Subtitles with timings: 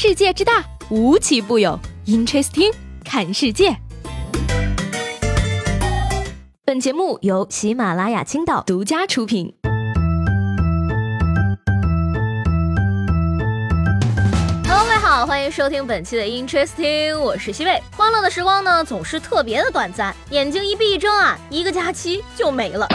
[0.00, 1.76] 世界之大，无奇不有。
[2.06, 2.72] Interesting，
[3.04, 3.76] 看世界。
[6.64, 9.52] 本节目由喜马拉雅青岛独家出品。
[14.68, 17.82] Hello，各位好，欢迎收听本期的 Interesting，我是西贝。
[17.96, 22.86] 欢乐的时光呢，总是特别的短暂，眼睛一闭一睁啊，一个假期就没了。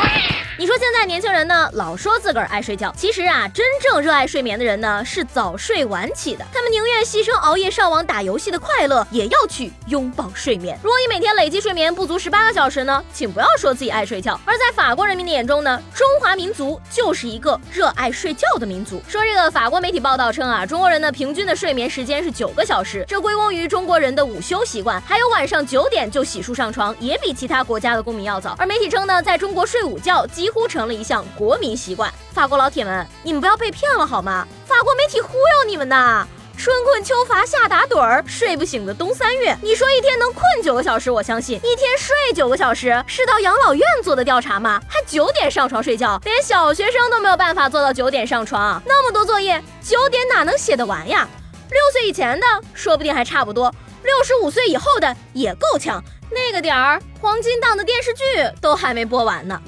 [0.55, 6.45] 你说现在年轻人呢，老说自个儿爱睡觉，其实啊，真正热爱睡眠的人呢，是早睡晚起的。
[6.53, 10.77] 他们宁愿牺牲熬夜上网打游戏的快乐，也要去拥抱睡眠。
[10.83, 14.39] 如果你每天累计睡眠不足十八个小时呢，请不要说自己爱睡觉。
[14.45, 19.01] 而在法国人民的眼中呢，中华民族就是一个热爱睡觉的民族。
[19.07, 28.55] 说这个法国媒体报道称啊，中国人的平均的睡眠时间是九个小时，这归功于中国人的午休习惯，还有晚上九点就洗漱上床，也比其他国家的公民要早。
[28.59, 32.13] 而媒体称呢，在中国睡午觉几乎成了一项国民习惯。
[32.33, 34.45] 法国老铁们，你们不要被骗了好吗？
[34.65, 36.27] 法国媒体忽悠你们呐！
[36.57, 39.57] 春困秋乏夏打盹儿，睡不醒的冬三月。
[39.61, 44.81] 你说一天能困九个小时，我相信；一天睡九个小时，是到养老院做的调查吗？
[44.89, 48.83] 还九点上床睡觉，连小学生都没有办法做到九点上床。
[48.85, 51.25] 那么多作业，九点哪能写得完呀？
[51.69, 53.73] 六岁以前的说不定还差不多，
[54.03, 56.03] 六十五岁以后的也够呛。
[56.33, 58.23] 那个点儿，黄金档的电视剧
[58.59, 59.61] 都还没播完呢。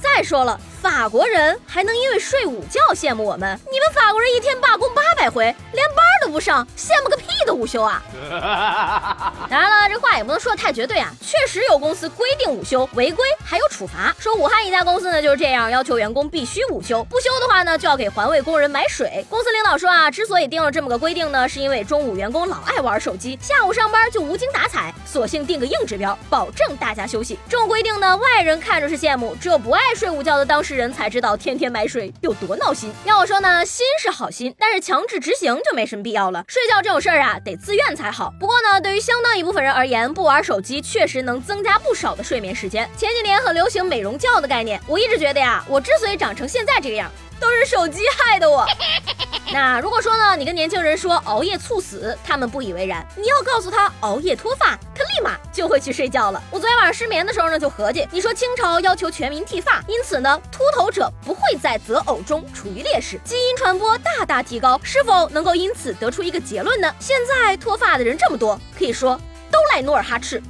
[0.00, 3.58] 再说了，法国人还能因为睡午觉羡慕我们？
[3.72, 8.02] 你们法国人一天罢工八百回，连班都不上，羡慕个屁的午休啊！
[9.48, 11.10] 当然了，这话也不能说的太绝对啊。
[11.22, 14.14] 确实有公司规定午休，违规还有处罚。
[14.18, 19.24] 说武汉一家公司呢就是这样，要求员工必须午休，不休的话呢就要给环卫工人买水。
[19.30, 27.38] 公司领导说啊，之所以定了这么个规定呢，是因为中午员工老爱玩手机，下午上班就无精打采，索性定个硬指标，保证大家休息。
[27.48, 32.92] 这种规定呢，外人看着是羡慕，只有不爱睡午觉的当事人才知道天天买水有多闹心。
[33.04, 36.44] 要我说呢，心是好心，但是强制执行就没什么必要了。
[36.48, 38.32] 睡觉这种事儿啊，得自愿才好。
[38.38, 42.88] 不过呢，对于相当一部分人而言，不玩手机确实能增加不少的睡眠时间。
[42.96, 47.10] 前几年很流行美容觉的概念，我一直觉得呀，我之所以长成现在这个样，
[47.40, 48.66] 都是手机害的我。
[49.52, 53.06] 那如果说呢，你跟年轻人说熬夜猝死，他们不以为然。
[53.16, 54.76] 你要告诉他熬夜脱发，
[55.14, 56.42] 立马就会去睡觉了。
[56.50, 66.92] 我昨天晚上失眠的时候呢，就合计，你说清朝要求全民剃发，因此呢，秃头者不会在择偶中处于劣势，基因传播大大提高，是否能够因此得出一个结论呢？
[66.98, 69.18] 现在脱发的人这么多，可以说
[69.50, 70.42] 都赖努尔哈赤。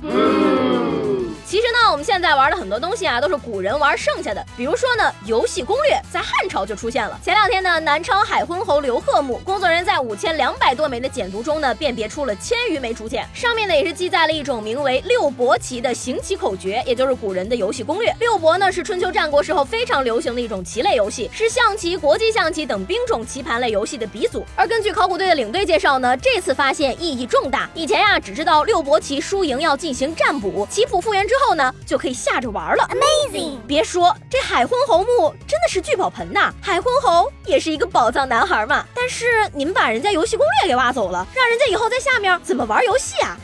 [1.54, 4.44] 其实呢，我们现在玩的很多东西啊，都是古人玩剩下的。
[4.56, 7.16] 比如说呢，游戏攻略在汉朝就出现了。
[7.22, 18.12] 前两天呢，南昌海昏侯刘贺墓工作人员在五千两百多枚的简牍中呢，辨别出了千余枚竹简，上面呢也是记载了一种名为六博棋的行棋口诀，也就是古人的游戏攻略。
[18.18, 24.44] 六博呢是春秋战国时候非常流行的一种棋类游戏，是象棋、国际象棋等兵种棋盘类游戏的鼻祖。
[24.56, 27.70] 而根据考古队的领队介绍呢，这次发现意义重大。
[27.74, 32.88] 以前呀，只知道六博棋输赢要进行占卜，棋谱复原之后呢，就可以下着玩了。
[32.92, 33.58] Amazing！
[33.66, 38.86] 别说这海昏侯墓真的是聚宝盆呐，海昏侯也是一个宝藏男孩嘛。
[38.94, 43.36] 但是你们把人家游戏攻略给挖走了，让人家以后在下面怎么玩游戏啊？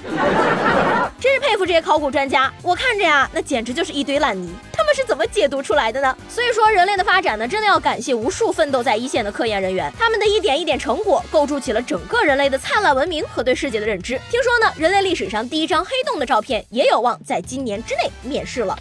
[1.18, 4.54] 真是佩服这些考古专家，我看着呀，那简直就是一堆烂泥。
[4.94, 6.16] 是怎么解读出来的呢？
[6.28, 14.20] 所以说，人类的发展呢，真的要感谢无数奋斗在一线的科研人员，他们的一点一点成果，构筑起了整个人类的灿烂文明和对世界的认知。
[14.30, 18.76] 听说呢，人类历史上第一张黑洞的照片也有望在今年之内面世了。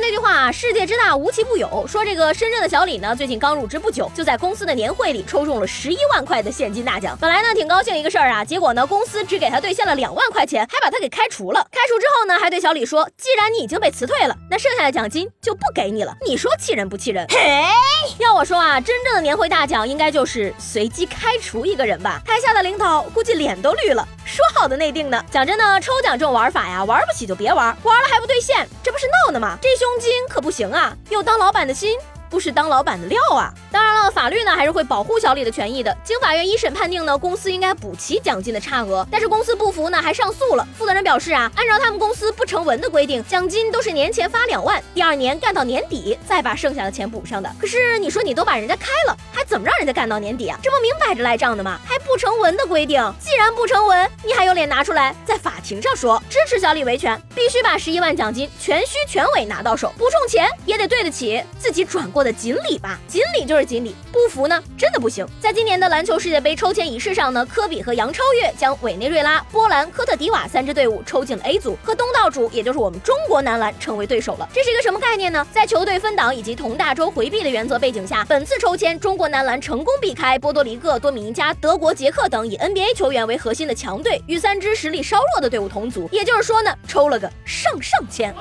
[0.00, 1.86] 那句话，世界之大无奇不有。
[1.86, 7.16] 说这个深圳的小李呢，最近刚入职不久，就在公司的年会里抽中了十一万块的现金大奖。
[7.20, 11.60] 本来呢挺高兴一个事儿啊，结果呢公司只给他兑现了两万块钱，还把他给开除了。
[11.70, 16.16] 开除之后呢，还对小李说，既然你已经被辞退了，那剩下的奖金就不给你了。
[16.26, 17.26] 你说气人不气人？
[17.28, 17.64] 嘿，
[18.18, 22.22] 要我说啊，真正的年会大奖应该就是随机开除一个人吧。
[22.24, 24.08] 台下的领导估计脸都绿了。
[24.24, 25.22] 说好的内定呢？
[25.30, 28.66] 讲真呢，抽奖这种玩法呀，玩不起就别玩，玩了还不兑现，
[29.00, 29.56] 是闹呢吗？
[29.62, 30.94] 这胸襟可不行啊！
[31.08, 31.98] 有当老板的心。
[32.28, 33.52] 不是当老板的料啊！
[33.72, 35.92] 当然了，法律呢还是会保护小李的权益的。
[36.04, 40.64] 经法院一审判定呢，公司应该补齐奖金的差额，但是公司不服呢，还上诉了。
[40.78, 47.52] 负责人表示啊，按照他们公司不成文的规定，奖金都是年前发两万，第二年干到年底再把剩下的钱补上的。
[47.58, 50.56] 可是你说你都把人家开了，还怎么让人家干到年底啊？
[50.62, 51.80] 这不明摆着赖账的吗？
[51.84, 53.00] 还不成文的规定。
[53.20, 57.16] 既然不成文，你还有脸拿出来在法庭上说支持小李维权？
[57.36, 62.98] 必须把十一万奖金全虚全伪拿到手，不冲钱也得对得起自己转过的锦鲤吧？
[63.06, 65.24] 锦鲤就是锦鲤，不服呢真的不行。
[65.38, 74.48] 在今年的篮球世界杯抽签仪式上呢，科比和杨超越将委内瑞拉、波兰、科特迪瓦三支队伍抽进了 A 组，和东道主也就是我们中国男篮成为对手了。
[74.52, 75.46] 这是一个什么概念呢？
[75.52, 86.08] 在球队分档以及同大洲回避的原则背景下，本次抽签中国男篮成功避开波多黎各、多米尼加、德国、杰克等以 NBA 球员为核心的强队，与三支实力稍弱的队伍同组。
[86.10, 88.34] 也就是说呢，抽了个上上签。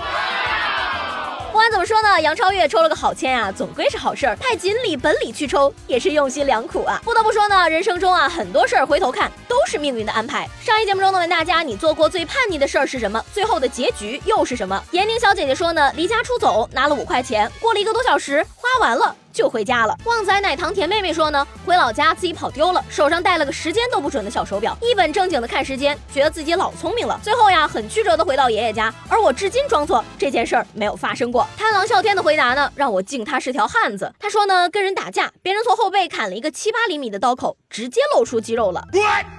[1.51, 4.35] 不管怎么说呢，杨超越抽了个好签啊，总归是好事儿。
[4.37, 7.01] 派锦鲤本鲤去抽，也是用心良苦啊。
[7.03, 10.47] 不得不说呢，人生中啊，很多事儿回头看都是命运的安排。
[10.61, 13.21] 上一节目中呢，问大家你做过最叛逆的事儿是什么？
[13.33, 14.81] 最后的结局又是什么？
[14.91, 19.13] 闫宁小姐姐说呢，离家出走，拿了五块钱，过了一个多小时，花完了。
[19.31, 19.95] 就回家了。
[20.05, 27.19] 旺仔奶糖甜妹妹说呢，回老家自己跑丢了，手上戴了个时间都不准的小手表，一本正经的看时间，觉得自己老聪明了。
[27.23, 31.47] 最后呀，很曲折的回到爷爷家，而我至今装作这件事儿没有发生过。
[31.57, 34.13] 贪狼啸天的回答呢，让我敬他是条汉子。
[34.19, 38.83] 他说呢，跟人打架，别人从后背砍了一个七八厘米的刀口，直接露出肌肉了。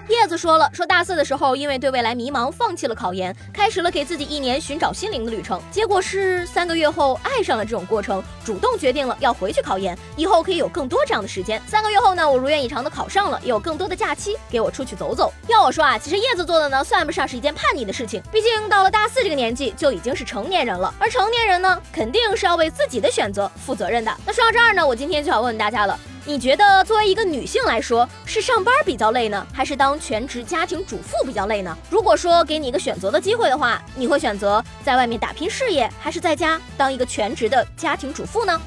[0.09, 5.61] 叶子说了，说大四的时候，因为对未来迷茫，放弃了考研，开始了给自己一年寻找心灵的旅程。
[5.71, 9.97] 结果是三个月后爱上了这种过程，主动决定了要回去考研。
[10.17, 11.61] 以后可以有更多这样的时间。
[11.67, 15.33] 三个月后呢，我如愿以偿的考上了，也有更多的假期给我出去走走。
[15.49, 18.23] 要我说啊，其实叶子做的呢，算不上是一件叛逆的事情。
[18.31, 20.93] 毕竟到了大四这个年纪，就已经是成年人了。
[20.99, 24.15] 而成年人呢，肯定是要为自己的选择负责任的。
[24.27, 31.77] 那说到这儿呢，我今天就要问问大家了，你觉得作为一个女性来说，是上班比较累呢，还是当全职家庭主妇比较累呢？
[31.91, 38.61] 如果说给你一个选择的机会的话，你会选择在外面打拼事业，还是在家当一个全职的家庭主妇呢？